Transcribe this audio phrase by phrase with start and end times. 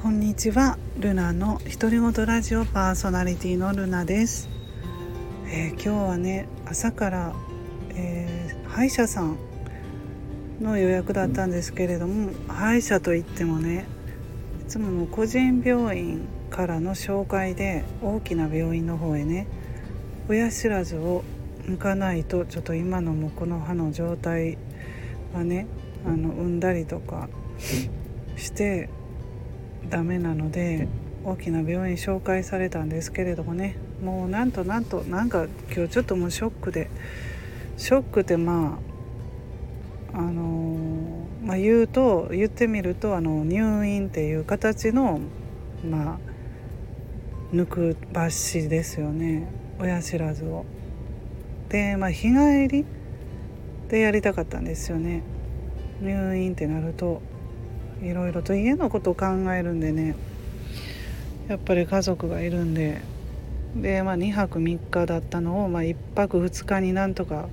[0.00, 0.78] こんにちは。
[1.00, 4.48] ルナの独り言ラジオパーソナリティのルナです、
[5.48, 7.34] えー、今日はね朝から、
[7.96, 9.36] えー、歯医者さん
[10.60, 13.86] の予約だったんですけれども歯医者といってもね
[14.62, 19.48] いつもも個人病院からの紹介で大きな病院の方へね
[20.28, 21.24] 親知らずを
[21.66, 24.58] 向かないとちょっと今のもこの歯の状態
[25.34, 25.66] はね
[26.06, 27.28] あの産んだりとか
[28.36, 28.90] して
[29.90, 30.88] ダメなので
[31.24, 33.76] 大きな病院紹介されたんですけれどもね。
[34.02, 36.88] もうなんとなんとなんか今日ちょっともうショックで
[37.76, 38.78] ショックってま
[40.14, 45.20] ああの、まあ、言うと言ってみるとあの入院っていう形の
[45.84, 46.18] まあ
[47.54, 49.48] 抜く抜歯ですよね。
[49.80, 50.64] 親知らずを。
[51.68, 52.84] でまあ日帰り
[53.88, 55.22] でやりたかったんですよね。
[56.00, 57.20] 入院ってなると。
[58.02, 60.16] いろいろと家のことを考えるんでね。
[61.48, 63.00] やっぱり家族がいるんで。
[63.76, 67.48] で、まあ、2泊3日だったのを、まあ、1泊2日になんとか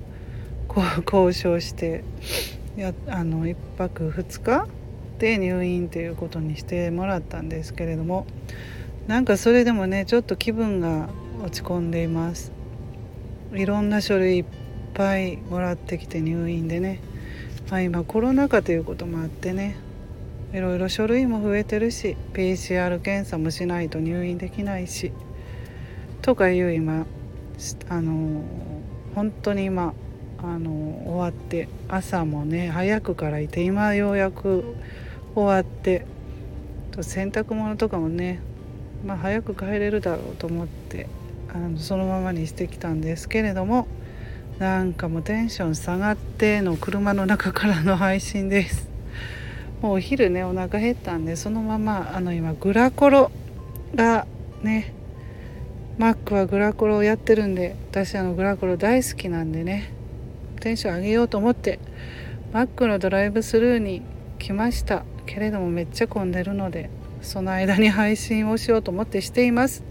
[0.66, 2.04] こう交渉して
[2.76, 4.66] やあの1泊2日
[5.18, 8.26] で入院っていうことにしてもらったんですけれども。
[9.06, 11.08] なんかそれでもねちょっと気分が
[11.40, 12.50] 落ち込んでいます。
[13.52, 14.44] いろんな書類いっ
[14.94, 17.00] ぱいもらってきて入院でね、
[17.70, 19.76] まあ、今コロナ禍ということもあってね。
[20.52, 25.12] いろいろ書類も増えてるし PCR 検査もしないと入院できないし
[26.22, 27.06] とかいう今
[27.88, 28.42] あの
[29.14, 29.94] 本当に今
[30.38, 30.70] あの
[31.06, 34.76] 終わって朝もね早くからいて今ようやく
[35.34, 36.06] 終わって
[37.00, 38.40] 洗濯物とかもね、
[39.04, 41.08] まあ、早く帰れるだろうと思って
[41.52, 43.86] あのそのままにしてきたんですけれども
[44.58, 48.95] なんかもうテンション下がっての車の中からの配信です。
[49.82, 53.30] もうお昼ねお腹減ったんでそのままあの今グラコロ
[53.94, 54.26] が
[54.62, 54.94] ね
[55.98, 59.92] マックはグラコロをやってるんで私あのグラコロ大好きなんでね
[60.60, 61.78] テンション上げようと思って
[62.52, 64.02] マックのドライブスルーに
[64.38, 66.90] 来ましたけれどもめっちゃ混んでるので
[67.22, 69.82] その間に配信をしようと思ってしています。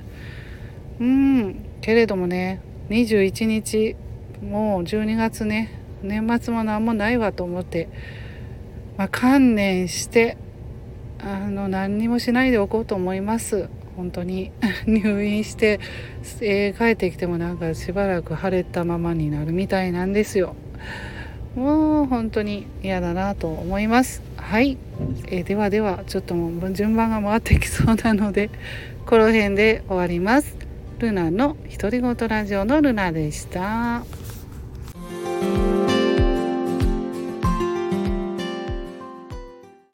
[1.00, 3.96] うんけれどもね21日
[4.42, 7.90] もう12月ね年末も何もないわと思って
[8.98, 10.38] まあ、観念して
[11.20, 13.68] あの何にもしないでおこうと思います。
[13.96, 14.52] 本当に。
[14.86, 15.80] 入院して、
[16.42, 20.56] えー、帰ってきてもなんかしばらく腫れたままになるみたいなんですよ。
[21.56, 24.22] もう本当に嫌だなと思います。
[24.38, 24.78] はい、
[25.28, 28.50] えー、ではではちょっともう順番が回ってきそうなので
[29.06, 30.56] この辺で終わります。
[31.00, 34.25] ルナの独り言ラジオのルナでした。